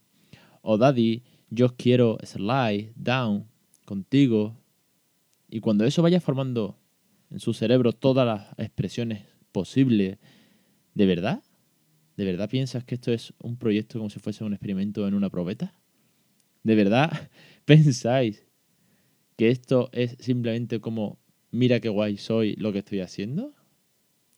o 0.63 0.79
daddy, 0.79 1.23
yo 1.51 1.77
quiero 1.77 2.17
slide 2.23 2.93
down 2.97 3.47
contigo, 3.85 4.57
y 5.51 5.61
cuando 5.61 5.85
eso 5.85 6.03
vaya 6.03 6.21
formando 6.21 6.79
en 7.31 7.39
su 7.39 7.53
cerebro 7.53 7.93
todas 7.93 8.27
las 8.27 8.59
expresiones 8.59 9.25
posibles 9.53 10.19
¿De 10.97 11.05
verdad? 11.05 11.43
¿De 12.17 12.25
verdad 12.25 12.49
piensas 12.49 12.83
que 12.83 12.95
esto 12.95 13.13
es 13.13 13.35
un 13.43 13.59
proyecto 13.59 13.99
como 13.99 14.09
si 14.09 14.19
fuese 14.19 14.45
un 14.45 14.55
experimento 14.55 15.07
en 15.07 15.13
una 15.13 15.29
probeta? 15.29 15.75
¿De 16.63 16.75
verdad 16.75 17.11
pensáis 17.67 18.47
que 19.37 19.51
esto 19.51 19.91
es 19.93 20.17
simplemente 20.19 20.81
como, 20.81 21.19
mira 21.51 21.81
qué 21.81 21.91
guay 21.91 22.17
soy 22.17 22.57
lo 22.57 22.73
que 22.73 22.79
estoy 22.79 23.01
haciendo? 23.01 23.53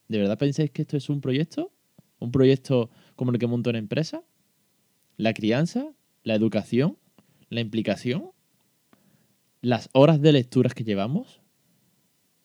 ¿De 0.09 0.19
verdad 0.19 0.37
pensáis 0.37 0.73
que 0.73 0.83
esto 0.83 0.97
es 0.97 1.09
un 1.09 1.21
proyecto? 1.21 1.71
¿Un 2.19 2.33
proyecto 2.33 2.91
como 3.15 3.31
el 3.31 3.39
que 3.39 3.47
monto 3.47 3.71
una 3.71 3.79
empresa? 3.79 4.25
¿La 5.17 5.35
crianza? 5.35 5.93
¿La 6.25 6.35
educación? 6.35 6.99
¿La 7.51 7.61
implicación? 7.61 8.33
¿Las 9.61 9.91
horas 9.93 10.21
de 10.21 10.33
lecturas 10.33 10.75
que 10.75 10.83
llevamos? 10.83 11.41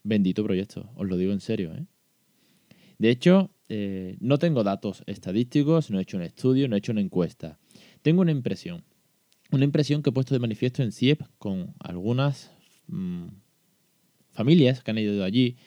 Bendito 0.03 0.43
proyecto, 0.43 0.91
os 0.95 1.07
lo 1.07 1.17
digo 1.17 1.33
en 1.33 1.39
serio. 1.39 1.73
¿eh? 1.73 1.87
De 2.99 3.09
hecho, 3.09 3.49
eh, 3.75 4.17
no 4.19 4.37
tengo 4.37 4.63
datos 4.63 5.01
estadísticos, 5.07 5.89
no 5.89 5.97
he 5.97 6.03
hecho 6.03 6.17
un 6.17 6.21
estudio, 6.21 6.67
no 6.67 6.75
he 6.75 6.77
hecho 6.77 6.91
una 6.91 7.01
encuesta. 7.01 7.57
Tengo 8.03 8.21
una 8.21 8.29
impresión. 8.29 8.83
Una 9.49 9.63
impresión 9.63 10.03
que 10.03 10.11
he 10.11 10.13
puesto 10.13 10.35
de 10.35 10.39
manifiesto 10.39 10.83
en 10.83 10.91
CIEP 10.91 11.23
con 11.39 11.73
algunas 11.79 12.51
mm, 12.85 13.29
familias 14.29 14.83
que 14.83 14.91
han 14.91 14.99
ido 14.99 15.23
allí, 15.23 15.57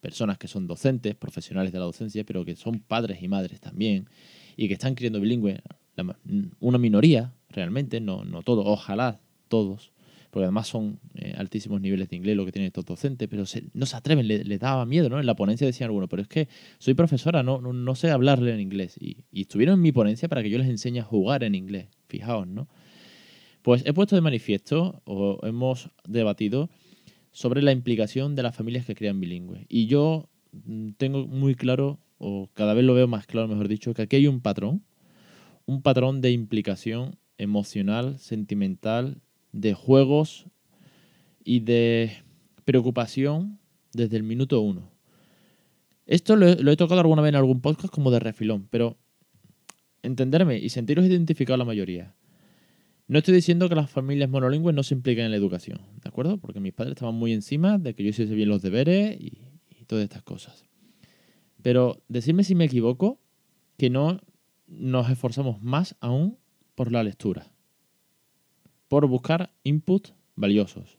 personas 0.00 0.38
que 0.38 0.48
son 0.48 0.66
docentes, 0.66 1.14
profesionales 1.14 1.70
de 1.70 1.80
la 1.80 1.84
docencia, 1.84 2.24
pero 2.24 2.46
que 2.46 2.56
son 2.56 2.80
padres 2.80 3.22
y 3.22 3.28
madres 3.28 3.60
también, 3.60 4.08
y 4.56 4.66
que 4.68 4.72
están 4.72 4.94
criando 4.94 5.20
bilingüe, 5.20 5.60
una 6.60 6.78
minoría 6.78 7.34
realmente, 7.50 8.00
no, 8.00 8.24
no 8.24 8.42
todos, 8.42 8.64
ojalá 8.66 9.20
todos, 9.48 9.92
porque 10.32 10.44
además 10.44 10.66
son 10.66 10.98
eh, 11.14 11.34
altísimos 11.36 11.78
niveles 11.82 12.08
de 12.08 12.16
inglés 12.16 12.38
lo 12.38 12.46
que 12.46 12.52
tienen 12.52 12.68
estos 12.68 12.86
docentes, 12.86 13.28
pero 13.28 13.44
no 13.74 13.84
se 13.84 13.96
atreven, 13.96 14.26
les 14.26 14.46
le 14.46 14.56
daba 14.56 14.86
miedo, 14.86 15.10
¿no? 15.10 15.20
En 15.20 15.26
la 15.26 15.36
ponencia 15.36 15.66
decían 15.66 15.88
algunos, 15.88 16.08
pero 16.08 16.22
es 16.22 16.28
que 16.28 16.48
soy 16.78 16.94
profesora, 16.94 17.42
no, 17.42 17.60
no, 17.60 17.94
sé 17.94 18.10
hablarle 18.10 18.54
en 18.54 18.60
inglés. 18.60 18.96
Y, 18.98 19.26
estuvieron 19.30 19.74
en 19.74 19.82
mi 19.82 19.92
ponencia 19.92 20.30
para 20.30 20.42
que 20.42 20.48
yo 20.48 20.56
les 20.56 20.70
enseñe 20.70 21.00
a 21.00 21.02
jugar 21.02 21.44
en 21.44 21.54
inglés, 21.54 21.88
fijaos, 22.08 22.46
¿no? 22.46 22.66
Pues 23.60 23.84
he 23.84 23.92
puesto 23.92 24.16
de 24.16 24.22
manifiesto, 24.22 25.02
o 25.04 25.38
hemos 25.46 25.90
debatido, 26.08 26.70
sobre 27.30 27.60
la 27.60 27.72
implicación 27.72 28.34
de 28.34 28.42
las 28.42 28.56
familias 28.56 28.86
que 28.86 28.94
crean 28.94 29.20
bilingües. 29.20 29.66
Y 29.68 29.84
yo 29.84 30.30
mm, 30.52 30.92
tengo 30.92 31.26
muy 31.26 31.56
claro, 31.56 31.98
o 32.16 32.48
cada 32.54 32.72
vez 32.72 32.86
lo 32.86 32.94
veo 32.94 33.06
más 33.06 33.26
claro, 33.26 33.48
mejor 33.48 33.68
dicho, 33.68 33.92
que 33.92 34.00
aquí 34.00 34.16
hay 34.16 34.28
un 34.28 34.40
patrón, 34.40 34.82
un 35.66 35.82
patrón 35.82 36.22
de 36.22 36.30
implicación 36.30 37.18
emocional, 37.36 38.18
sentimental, 38.18 39.20
de 39.52 39.74
juegos 39.74 40.46
y 41.44 41.60
de 41.60 42.12
preocupación 42.64 43.58
desde 43.92 44.16
el 44.16 44.22
minuto 44.22 44.60
uno. 44.60 44.90
Esto 46.06 46.36
lo, 46.36 46.48
he 46.48 46.76
tocado 46.76 47.00
alguna 47.00 47.22
vez 47.22 47.30
en 47.30 47.36
algún 47.36 47.60
podcast 47.60 47.92
como 47.92 48.10
de 48.10 48.18
refilón, 48.18 48.66
pero 48.70 48.98
entenderme 50.02 50.58
y 50.58 50.68
sentiros 50.70 51.06
identificados 51.06 51.58
la 51.58 51.64
mayoría. 51.64 52.14
No 53.06 53.18
estoy 53.18 53.34
diciendo 53.34 53.68
que 53.68 53.74
las 53.74 53.90
familias 53.90 54.28
monolingües 54.28 54.74
no 54.74 54.82
se 54.82 54.94
impliquen 54.94 55.26
en 55.26 55.30
la 55.30 55.36
educación, 55.36 55.80
¿de 56.02 56.08
acuerdo? 56.08 56.38
Porque 56.38 56.60
mis 56.60 56.72
padres 56.72 56.92
estaban 56.92 57.14
muy 57.14 57.32
encima 57.32 57.78
de 57.78 57.94
que 57.94 58.02
yo 58.02 58.10
hiciese 58.10 58.34
bien 58.34 58.48
los 58.48 58.62
deberes 58.62 59.20
y, 59.20 59.38
y 59.70 59.84
todas 59.86 60.04
estas 60.04 60.22
cosas. 60.22 60.64
Pero 61.62 62.02
decidme 62.08 62.42
si 62.42 62.54
me 62.54 62.64
equivoco, 62.64 63.20
que 63.76 63.90
no 63.90 64.20
nos 64.66 65.10
esforzamos 65.10 65.62
más 65.62 65.96
aún 66.00 66.38
por 66.74 66.90
la 66.90 67.02
lectura, 67.02 67.52
por 68.92 69.06
buscar 69.06 69.54
input 69.64 70.08
valiosos, 70.36 70.98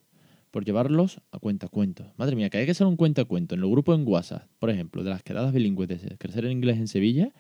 por 0.49 0.65
llevarlos 0.65 1.21
a 1.29 1.37
cuenta 1.37 1.67
cuento. 1.67 2.11
Madre 2.17 2.35
mía, 2.35 2.49
que 2.49 2.57
hay 2.57 2.65
que 2.65 2.71
hacer 2.71 2.87
un 2.87 2.95
cuenta 2.95 3.23
cuento 3.23 3.53
en 3.53 3.61
el 3.61 3.69
grupo 3.69 3.93
en 3.93 4.03
WhatsApp, 4.07 4.47
por 4.57 4.71
ejemplo, 4.71 5.03
de 5.03 5.11
las 5.11 5.21
quedadas 5.21 5.53
bilingües 5.53 5.89
de 5.89 6.17
crecer 6.17 6.45
en 6.45 6.53
inglés 6.53 6.79
en 6.79 6.87
Sevilla. 6.87 7.31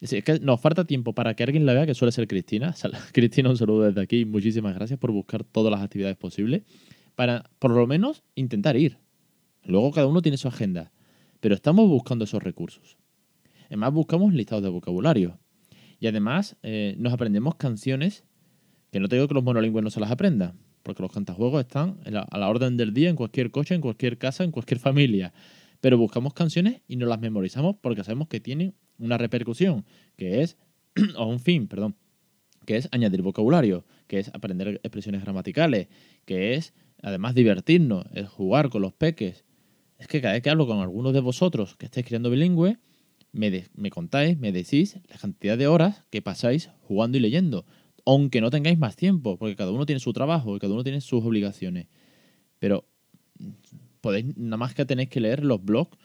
Es 0.00 0.22
que 0.22 0.38
nos 0.38 0.60
falta 0.60 0.84
tiempo 0.84 1.12
para 1.12 1.34
que 1.34 1.42
alguien 1.42 1.66
la 1.66 1.72
vea, 1.72 1.86
que 1.86 1.94
suele 1.94 2.12
ser 2.12 2.28
Cristina. 2.28 2.72
Cristina, 3.12 3.50
un 3.50 3.56
saludo 3.56 3.82
desde 3.82 4.00
aquí. 4.00 4.24
Muchísimas 4.24 4.76
gracias 4.76 4.96
por 4.96 5.10
buscar 5.10 5.42
todas 5.42 5.72
las 5.72 5.80
actividades 5.80 6.16
posibles 6.16 6.62
para, 7.16 7.50
por 7.58 7.72
lo 7.72 7.84
menos, 7.88 8.22
intentar 8.36 8.76
ir. 8.76 8.98
Luego 9.64 9.90
cada 9.90 10.06
uno 10.06 10.22
tiene 10.22 10.36
su 10.36 10.46
agenda, 10.46 10.92
pero 11.40 11.56
estamos 11.56 11.88
buscando 11.88 12.26
esos 12.26 12.44
recursos. 12.44 12.96
Además, 13.66 13.92
buscamos 13.92 14.34
listados 14.34 14.62
de 14.62 14.70
vocabulario. 14.70 15.40
Y 15.98 16.06
además, 16.06 16.56
eh, 16.62 16.94
nos 16.96 17.12
aprendemos 17.12 17.56
canciones 17.56 18.22
que 18.94 19.00
no 19.00 19.08
te 19.08 19.16
digo 19.16 19.26
que 19.26 19.34
los 19.34 19.42
monolingües 19.42 19.82
no 19.82 19.90
se 19.90 19.98
las 19.98 20.12
aprendan, 20.12 20.56
porque 20.84 21.02
los 21.02 21.10
cantajuegos 21.10 21.58
están 21.64 21.98
a 22.06 22.38
la 22.38 22.48
orden 22.48 22.76
del 22.76 22.94
día 22.94 23.10
en 23.10 23.16
cualquier 23.16 23.50
coche, 23.50 23.74
en 23.74 23.80
cualquier 23.80 24.18
casa, 24.18 24.44
en 24.44 24.52
cualquier 24.52 24.78
familia. 24.78 25.32
Pero 25.80 25.98
buscamos 25.98 26.32
canciones 26.32 26.80
y 26.86 26.94
no 26.94 27.06
las 27.06 27.18
memorizamos 27.18 27.74
porque 27.80 28.04
sabemos 28.04 28.28
que 28.28 28.38
tienen 28.38 28.76
una 28.98 29.18
repercusión, 29.18 29.84
que 30.16 30.42
es, 30.42 30.56
o 31.18 31.26
un 31.26 31.40
fin, 31.40 31.66
perdón, 31.66 31.96
que 32.66 32.76
es 32.76 32.88
añadir 32.92 33.22
vocabulario, 33.22 33.84
que 34.06 34.20
es 34.20 34.28
aprender 34.32 34.80
expresiones 34.84 35.22
gramaticales, 35.22 35.88
que 36.24 36.54
es 36.54 36.72
además 37.02 37.34
divertirnos, 37.34 38.06
es 38.14 38.28
jugar 38.28 38.68
con 38.68 38.82
los 38.82 38.92
peques. 38.92 39.44
Es 39.98 40.06
que 40.06 40.20
cada 40.20 40.34
vez 40.34 40.42
que 40.44 40.50
hablo 40.50 40.68
con 40.68 40.78
algunos 40.78 41.12
de 41.12 41.18
vosotros 41.18 41.74
que 41.74 41.86
estáis 41.86 42.06
criando 42.06 42.30
bilingüe, 42.30 42.78
me, 43.32 43.64
me 43.74 43.90
contáis, 43.90 44.38
me 44.38 44.52
decís 44.52 45.00
la 45.08 45.16
cantidad 45.16 45.58
de 45.58 45.66
horas 45.66 46.04
que 46.10 46.22
pasáis 46.22 46.70
jugando 46.82 47.18
y 47.18 47.20
leyendo 47.20 47.66
aunque 48.04 48.40
no 48.40 48.50
tengáis 48.50 48.78
más 48.78 48.96
tiempo, 48.96 49.36
porque 49.36 49.56
cada 49.56 49.70
uno 49.72 49.86
tiene 49.86 50.00
su 50.00 50.12
trabajo 50.12 50.56
y 50.56 50.58
cada 50.58 50.74
uno 50.74 50.84
tiene 50.84 51.00
sus 51.00 51.24
obligaciones. 51.24 51.86
Pero 52.58 52.86
podéis, 54.00 54.36
nada 54.36 54.56
más 54.58 54.74
que 54.74 54.84
tenéis 54.84 55.08
que 55.08 55.20
leer 55.20 55.44
los 55.44 55.64
blogs 55.64 55.96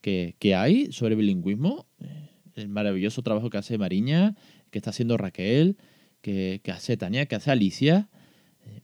que, 0.00 0.54
hay 0.54 0.92
sobre 0.92 1.16
bilingüismo, 1.16 1.86
eh, 2.00 2.28
el 2.54 2.68
maravilloso 2.68 3.22
trabajo 3.22 3.50
que 3.50 3.58
hace 3.58 3.76
Mariña, 3.76 4.36
que 4.70 4.78
está 4.78 4.90
haciendo 4.90 5.16
Raquel, 5.16 5.76
que, 6.20 6.60
hace 6.72 6.96
Tania, 6.96 7.26
que 7.26 7.34
hace 7.34 7.50
Alicia. 7.50 8.08
Eh, 8.64 8.82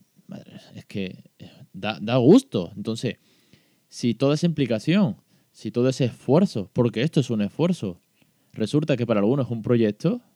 es 0.75 0.85
que 0.85 1.23
eh, 1.39 1.49
da, 1.71 1.97
da 2.01 2.17
gusto. 2.17 2.71
Entonces, 2.75 3.17
si 3.87 4.13
toda 4.13 4.35
esa 4.35 4.47
implicación, 4.47 5.17
si 5.51 5.71
todo 5.71 5.87
ese 5.87 6.05
esfuerzo, 6.05 6.69
porque 6.73 7.03
esto 7.03 7.19
es 7.19 7.29
un 7.29 7.41
esfuerzo, 7.41 8.01
resulta 8.51 8.97
que 8.97 9.05
para 9.05 9.19
algunos 9.19 9.45
es 9.45 9.51
un 9.51 9.61
proyecto, 9.61 10.17
mm, 10.17 10.32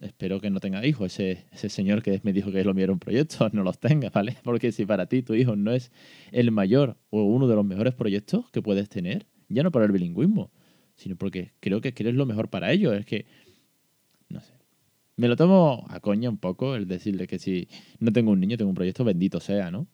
espero 0.00 0.40
que 0.40 0.50
no 0.50 0.60
tenga 0.60 0.84
hijos. 0.86 1.12
Ese, 1.12 1.46
ese 1.52 1.68
señor 1.68 2.02
que 2.02 2.20
me 2.24 2.32
dijo 2.32 2.50
que 2.50 2.64
lo 2.64 2.74
mío 2.74 2.84
era 2.84 2.92
un 2.92 2.98
proyecto, 2.98 3.48
no 3.52 3.62
los 3.62 3.78
tenga, 3.78 4.10
¿vale? 4.10 4.36
Porque 4.44 4.72
si 4.72 4.86
para 4.86 5.06
ti 5.06 5.22
tu 5.22 5.34
hijo 5.34 5.56
no 5.56 5.72
es 5.72 5.92
el 6.32 6.50
mayor 6.50 6.96
o 7.10 7.22
uno 7.22 7.48
de 7.48 7.54
los 7.54 7.64
mejores 7.64 7.94
proyectos 7.94 8.50
que 8.50 8.62
puedes 8.62 8.88
tener, 8.88 9.26
ya 9.48 9.62
no 9.62 9.70
para 9.70 9.84
el 9.84 9.92
bilingüismo, 9.92 10.50
sino 10.94 11.16
porque 11.16 11.52
creo 11.60 11.80
que 11.80 11.92
quieres 11.92 12.14
lo 12.14 12.26
mejor 12.26 12.48
para 12.48 12.70
ellos. 12.72 12.94
Es 12.94 13.06
que, 13.06 13.26
no 14.28 14.40
sé. 14.40 14.52
Me 15.16 15.28
lo 15.28 15.36
tomo 15.36 15.86
a 15.88 16.00
coña 16.00 16.30
un 16.30 16.38
poco 16.38 16.76
el 16.76 16.86
decirle 16.86 17.26
que 17.26 17.38
si 17.38 17.68
no 17.98 18.12
tengo 18.12 18.30
un 18.30 18.40
niño, 18.40 18.56
tengo 18.56 18.68
un 18.68 18.74
proyecto, 18.74 19.04
bendito 19.04 19.40
sea, 19.40 19.70
¿no? 19.70 19.86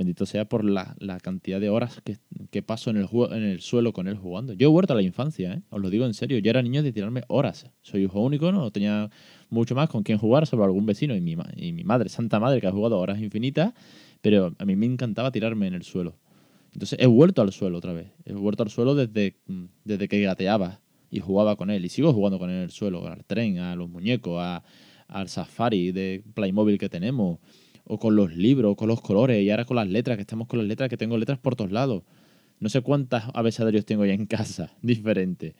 Bendito 0.00 0.24
sea 0.24 0.46
por 0.46 0.64
la, 0.64 0.96
cantidad 1.22 1.60
de 1.60 1.68
horas 1.68 2.00
que, 2.50 2.62
paso 2.62 2.88
en 2.88 2.96
el, 2.96 3.06
en 3.32 3.42
el 3.42 3.60
suelo 3.60 3.92
con 3.92 4.08
él 4.08 4.16
jugando. 4.16 4.54
Yo 4.54 4.68
he 4.68 4.70
vuelto 4.70 4.94
a 4.94 4.96
la 4.96 5.02
infancia, 5.02 5.52
¿eh? 5.52 5.62
os 5.68 5.78
lo 5.78 5.90
digo 5.90 6.06
en 6.06 6.14
serio. 6.14 6.38
Yo 6.38 6.48
era 6.48 6.62
niño 6.62 6.82
de 6.82 6.90
tirarme 6.90 7.22
horas. 7.28 7.66
Soy 7.82 8.04
hijo 8.04 8.18
único, 8.18 8.50
no 8.50 8.70
tenía 8.70 9.10
mucho 9.50 9.74
más 9.74 9.90
con 9.90 10.02
quien 10.02 10.16
jugar, 10.16 10.46
salvo 10.46 10.64
algún 10.64 10.86
vecino 10.86 11.14
y 11.14 11.20
mi, 11.20 11.36
madre, 11.84 12.08
santa 12.08 12.40
madre, 12.40 12.62
que 12.62 12.66
ha 12.66 12.72
jugado 12.72 12.98
horas 12.98 13.20
infinitas. 13.20 13.74
Pero 14.22 14.54
a 14.58 14.64
mí 14.64 14.74
me 14.74 14.86
encantaba 14.86 15.30
tirarme 15.32 15.66
en 15.66 15.74
el 15.74 15.82
suelo. 15.82 16.16
Entonces 16.72 16.98
he 16.98 17.06
vuelto 17.06 17.42
al 17.42 17.52
suelo 17.52 17.76
otra 17.76 17.92
vez. 17.92 18.06
He 18.24 18.32
vuelto 18.32 18.62
al 18.62 18.70
suelo 18.70 18.94
desde, 18.94 19.36
desde 19.84 20.08
que 20.08 20.18
gateaba 20.22 20.80
y 21.10 21.20
jugaba 21.20 21.56
con 21.56 21.68
él. 21.68 21.84
Y 21.84 21.90
sigo 21.90 22.14
jugando 22.14 22.38
con 22.38 22.48
él 22.48 22.56
en 22.56 22.62
el 22.62 22.70
suelo, 22.70 23.06
al 23.06 23.22
tren, 23.26 23.58
a 23.58 23.76
los 23.76 23.90
muñecos, 23.90 24.42
al 25.08 25.28
safari 25.28 25.92
de 25.92 26.24
Playmobil 26.32 26.78
que 26.78 26.88
tenemos 26.88 27.38
o 27.90 27.98
con 27.98 28.14
los 28.14 28.36
libros, 28.36 28.72
o 28.72 28.76
con 28.76 28.86
los 28.86 29.00
colores, 29.00 29.42
y 29.42 29.50
ahora 29.50 29.64
con 29.64 29.74
las 29.74 29.88
letras, 29.88 30.16
que 30.16 30.20
estamos 30.20 30.46
con 30.46 30.60
las 30.60 30.68
letras, 30.68 30.88
que 30.88 30.96
tengo 30.96 31.18
letras 31.18 31.40
por 31.40 31.56
todos 31.56 31.72
lados. 31.72 32.04
No 32.60 32.68
sé 32.68 32.82
cuántas 32.82 33.24
abecedarios 33.34 33.84
tengo 33.84 34.06
ya 34.06 34.12
en 34.12 34.26
casa, 34.26 34.72
diferentes, 34.82 35.54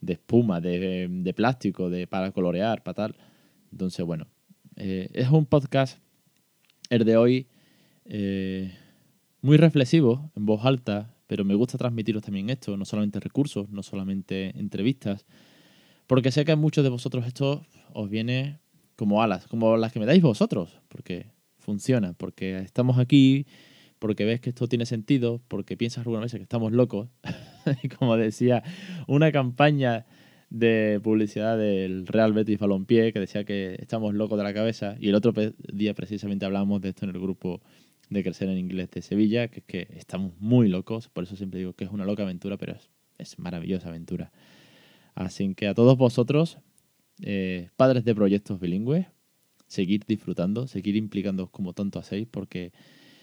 de 0.00 0.12
espuma, 0.14 0.62
de, 0.62 1.34
plástico, 1.36 1.90
de 1.90 2.06
para 2.06 2.32
colorear, 2.32 2.82
para 2.82 2.94
tal. 2.94 3.16
Entonces, 3.70 4.04
bueno, 4.06 4.28
eh, 4.76 5.10
es 5.12 5.28
un 5.28 5.44
podcast, 5.44 5.98
el 6.88 7.04
de 7.04 7.18
hoy, 7.18 7.48
eh, 8.06 8.72
muy 9.42 9.58
reflexivo, 9.58 10.32
en 10.36 10.46
voz 10.46 10.64
alta, 10.64 11.14
pero 11.26 11.44
me 11.44 11.54
gusta 11.54 11.76
transmitiros 11.76 12.22
también 12.22 12.48
esto, 12.48 12.78
no 12.78 12.86
solamente 12.86 13.20
recursos, 13.20 13.68
no 13.68 13.82
solamente 13.82 14.58
entrevistas, 14.58 15.26
porque 16.06 16.30
sé 16.30 16.46
que 16.46 16.52
a 16.52 16.56
muchos 16.56 16.82
de 16.82 16.88
vosotros 16.88 17.26
esto 17.26 17.66
os 17.92 18.08
viene 18.08 18.58
como 18.96 19.22
alas, 19.22 19.46
como 19.48 19.76
las 19.76 19.92
que 19.92 20.00
me 20.00 20.06
dais 20.06 20.22
vosotros, 20.22 20.80
porque 20.88 21.33
funciona, 21.64 22.12
porque 22.12 22.58
estamos 22.58 22.98
aquí, 22.98 23.46
porque 23.98 24.24
ves 24.24 24.40
que 24.40 24.50
esto 24.50 24.68
tiene 24.68 24.86
sentido, 24.86 25.40
porque 25.48 25.76
piensas 25.76 26.06
alguna 26.06 26.20
vez 26.20 26.32
que 26.32 26.42
estamos 26.42 26.72
locos. 26.72 27.08
como 27.98 28.16
decía, 28.16 28.62
una 29.08 29.32
campaña 29.32 30.06
de 30.50 31.00
publicidad 31.02 31.58
del 31.58 32.06
Real 32.06 32.32
Betis 32.32 32.58
Balompié 32.58 33.12
que 33.12 33.18
decía 33.18 33.44
que 33.44 33.76
estamos 33.80 34.14
locos 34.14 34.38
de 34.38 34.44
la 34.44 34.54
cabeza 34.54 34.94
y 35.00 35.08
el 35.08 35.16
otro 35.16 35.32
día 35.72 35.94
precisamente 35.94 36.44
hablábamos 36.44 36.80
de 36.80 36.90
esto 36.90 37.06
en 37.06 37.10
el 37.10 37.20
grupo 37.20 37.60
de 38.10 38.22
Crecer 38.22 38.48
en 38.48 38.58
Inglés 38.58 38.90
de 38.90 39.02
Sevilla, 39.02 39.48
que 39.48 39.60
es 39.60 39.64
que 39.64 39.88
estamos 39.96 40.32
muy 40.38 40.68
locos, 40.68 41.08
por 41.08 41.24
eso 41.24 41.34
siempre 41.34 41.58
digo 41.58 41.72
que 41.72 41.84
es 41.84 41.90
una 41.90 42.04
loca 42.04 42.22
aventura, 42.22 42.56
pero 42.58 42.74
es, 42.74 42.90
es 43.18 43.38
maravillosa 43.38 43.88
aventura. 43.88 44.30
Así 45.14 45.54
que 45.54 45.66
a 45.66 45.74
todos 45.74 45.96
vosotros, 45.96 46.58
eh, 47.22 47.70
padres 47.76 48.04
de 48.04 48.14
proyectos 48.14 48.60
bilingües, 48.60 49.06
seguir 49.66 50.04
disfrutando, 50.06 50.66
seguir 50.66 50.96
implicándoos 50.96 51.50
como 51.50 51.72
tanto 51.72 51.98
hacéis, 51.98 52.26
porque 52.30 52.72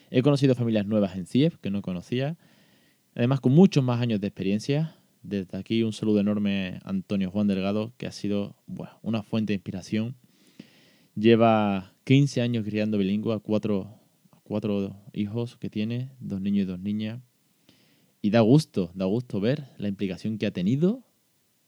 he 0.10 0.22
conocido 0.22 0.56
familias 0.56 0.86
nuevas 0.86 1.16
en 1.16 1.26
CIEF 1.26 1.58
que 1.58 1.72
no 1.72 1.82
conocía, 1.82 2.38
además 3.16 3.40
con 3.40 3.54
muchos 3.54 3.84
más 3.84 4.02
años 4.02 4.20
de 4.22 4.28
experiencia. 4.28 4.96
Desde 5.24 5.58
aquí 5.58 5.84
un 5.84 5.94
saludo 5.94 6.20
enorme 6.20 6.80
a 6.84 6.90
Antonio 6.90 7.30
Juan 7.30 7.48
Delgado, 7.48 7.94
que 7.98 8.08
ha 8.08 8.12
sido 8.12 8.56
una 9.02 9.22
fuente 9.24 9.54
de 9.54 9.56
inspiración. 9.56 10.16
Lleva 11.16 11.94
15 12.06 12.42
años 12.42 12.66
criando 12.66 12.98
bilingüe 12.98 13.34
a 13.34 13.40
cuatro, 13.40 14.00
cuatro 14.44 14.96
hijos 15.14 15.58
que 15.58 15.70
tiene, 15.70 16.10
dos 16.20 16.42
niños 16.42 16.64
y 16.64 16.66
dos 16.66 16.80
niñas. 16.80 17.22
Y 18.22 18.32
da 18.32 18.42
gusto, 18.42 18.92
da 18.96 19.06
gusto 19.06 19.40
ver 19.40 19.68
la 19.78 19.88
implicación 19.88 20.38
que 20.38 20.48
ha 20.48 20.52
tenido 20.52 21.04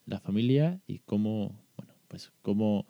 la 0.05 0.19
familia 0.19 0.81
y 0.87 0.99
cómo, 0.99 1.59
bueno, 1.77 1.93
pues 2.07 2.31
cómo 2.41 2.85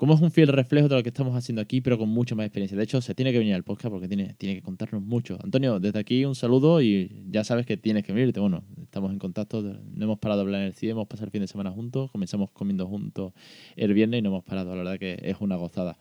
como 0.00 0.14
es 0.14 0.22
un 0.22 0.30
fiel 0.30 0.48
reflejo 0.48 0.88
de 0.88 0.96
lo 0.96 1.02
que 1.02 1.10
estamos 1.10 1.36
haciendo 1.36 1.60
aquí, 1.60 1.82
pero 1.82 1.98
con 1.98 2.08
mucha 2.08 2.34
más 2.34 2.46
experiencia. 2.46 2.74
De 2.74 2.84
hecho, 2.84 3.02
se 3.02 3.14
tiene 3.14 3.32
que 3.32 3.38
venir 3.38 3.52
al 3.52 3.64
podcast 3.64 3.92
porque 3.92 4.08
tiene, 4.08 4.34
tiene 4.38 4.54
que 4.54 4.62
contarnos 4.62 5.02
mucho. 5.02 5.36
Antonio, 5.44 5.78
desde 5.78 5.98
aquí 5.98 6.24
un 6.24 6.34
saludo 6.34 6.80
y 6.80 7.26
ya 7.28 7.44
sabes 7.44 7.66
que 7.66 7.76
tienes 7.76 8.02
que 8.02 8.14
venirte. 8.14 8.40
Bueno, 8.40 8.64
estamos 8.82 9.12
en 9.12 9.18
contacto, 9.18 9.60
no 9.60 10.04
hemos 10.06 10.18
parado 10.18 10.40
de 10.40 10.46
hablar 10.46 10.60
en 10.62 10.68
el 10.68 10.72
CIE, 10.72 10.92
hemos 10.92 11.06
pasado 11.06 11.26
el 11.26 11.32
fin 11.32 11.42
de 11.42 11.48
semana 11.48 11.70
juntos, 11.70 12.10
comenzamos 12.12 12.48
comiendo 12.48 12.86
juntos 12.86 13.34
el 13.76 13.92
viernes 13.92 14.20
y 14.20 14.22
no 14.22 14.30
hemos 14.30 14.42
parado. 14.42 14.70
La 14.70 14.76
verdad 14.76 14.98
que 14.98 15.18
es 15.22 15.36
una 15.40 15.56
gozada. 15.56 15.98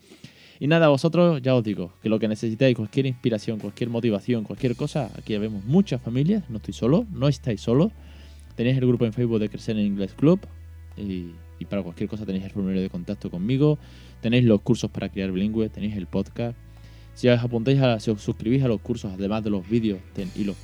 Y 0.62 0.68
nada, 0.68 0.88
vosotros 0.88 1.42
ya 1.42 1.54
os 1.54 1.64
digo 1.66 1.92
que 2.02 2.08
lo 2.08 2.20
que 2.20 2.30
necesitáis, 2.30 2.78
cualquier 2.78 3.06
inspiración, 3.06 3.60
cualquier 3.60 3.90
motivación, 3.90 4.46
cualquier 4.46 4.78
cosa, 4.78 5.12
aquí 5.18 5.38
vemos 5.38 5.66
muchas 5.66 6.02
familias, 6.02 6.50
no 6.50 6.60
estoy 6.60 6.74
solo, 6.74 7.06
no 7.12 7.28
estáis 7.28 7.60
solos. 7.60 7.92
Tenéis 8.56 8.78
el 8.78 8.88
grupo 8.88 9.06
en 9.06 9.12
Facebook 9.12 9.40
de 9.40 9.50
Crecer 9.50 9.78
en 9.78 9.88
Inglés 9.88 10.14
Club 10.14 10.40
y 10.96 11.32
y 11.60 11.66
para 11.66 11.84
cualquier 11.84 12.10
cosa 12.10 12.26
tenéis 12.26 12.46
el 12.46 12.52
formulario 12.52 12.82
de 12.82 12.90
contacto 12.90 13.30
conmigo, 13.30 13.78
tenéis 14.22 14.46
los 14.46 14.62
cursos 14.62 14.90
para 14.90 15.10
crear 15.10 15.32
bilingüe, 15.32 15.70
tenéis 15.70 15.96
el 15.96 16.08
podcast. 16.08 16.58
Si 17.14 17.28
os 17.28 17.40
apuntáis 17.44 17.80
a, 17.82 18.00
si 18.00 18.12
os 18.12 18.22
suscribís 18.22 18.64
a 18.64 18.68
los 18.68 18.80
cursos, 18.80 19.12
además 19.14 19.44
de 19.44 19.50
los 19.50 19.68
vídeos 19.68 20.00
y 20.36 20.46
los, 20.46 20.56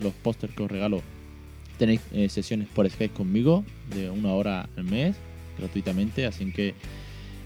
los 0.00 0.12
pósters 0.22 0.54
que 0.54 0.62
os 0.62 0.70
regalo, 0.70 1.00
tenéis 1.78 2.02
eh, 2.12 2.28
sesiones 2.28 2.68
por 2.68 2.88
Skype 2.88 3.14
conmigo 3.14 3.64
de 3.94 4.10
una 4.10 4.32
hora 4.32 4.68
al 4.76 4.84
mes, 4.84 5.16
gratuitamente. 5.58 6.26
Así 6.26 6.52
que 6.52 6.74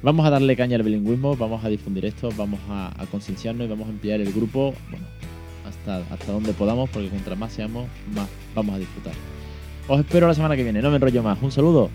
vamos 0.02 0.26
a 0.26 0.30
darle 0.30 0.56
caña 0.56 0.76
al 0.76 0.82
bilingüismo, 0.82 1.36
vamos 1.36 1.64
a 1.64 1.68
difundir 1.68 2.04
esto, 2.04 2.30
vamos 2.36 2.60
a, 2.68 2.92
concienciarnos 3.10 3.66
y 3.66 3.70
vamos 3.70 3.86
a 3.86 3.90
ampliar 3.90 4.20
el 4.20 4.32
grupo 4.32 4.74
bueno, 4.90 5.06
hasta, 5.64 5.98
hasta 6.12 6.32
donde 6.32 6.52
podamos, 6.52 6.90
porque 6.90 7.08
contra 7.08 7.36
más 7.36 7.52
seamos, 7.52 7.88
más 8.12 8.28
vamos 8.54 8.74
a 8.74 8.78
disfrutar. 8.78 9.14
Os 9.86 10.00
espero 10.00 10.26
la 10.26 10.34
semana 10.34 10.54
que 10.54 10.64
viene, 10.64 10.82
no 10.82 10.90
me 10.90 10.96
enrollo 10.96 11.22
más. 11.22 11.38
Un 11.40 11.50
saludo. 11.50 11.90